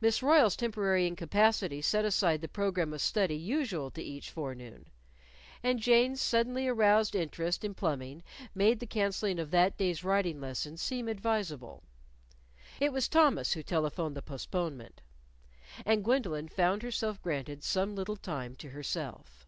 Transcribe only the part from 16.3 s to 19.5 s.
found herself granted some little time to herself.